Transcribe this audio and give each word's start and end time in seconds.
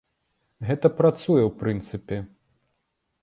Гэта 0.69 0.87
працуе 1.01 1.43
ў 1.43 1.51
прынцыпе. 1.61 2.17